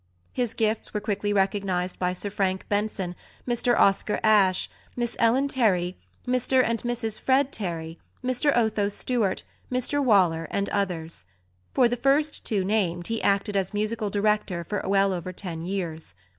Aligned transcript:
His 0.33 0.55
gifts 0.55 0.95
were 0.95 0.99
quickly 0.99 1.31
recognised 1.31 1.99
by 1.99 2.13
Sir 2.13 2.31
Frank 2.31 2.67
Benson, 2.67 3.13
Mr 3.47 3.79
Oscar 3.79 4.19
Asche, 4.23 4.67
Miss 4.95 5.15
Ellen 5.19 5.47
Terry, 5.47 5.95
Mr 6.27 6.63
and 6.65 6.81
Mrs 6.81 7.19
Fred 7.19 7.51
Terry, 7.53 7.99
Mr 8.25 8.51
Otho 8.57 8.89
Stuart, 8.89 9.43
Mr 9.71 10.03
Waller, 10.03 10.47
and 10.49 10.69
others; 10.69 11.27
for 11.75 11.87
the 11.87 11.97
two 11.97 12.01
first 12.01 12.51
named 12.51 13.05
he 13.09 13.21
acted 13.21 13.55
as 13.55 13.75
musical 13.75 14.09
director 14.09 14.63
for 14.63 14.81
well 14.87 15.13
over 15.13 15.31
ten 15.31 15.61
years. 15.61 16.15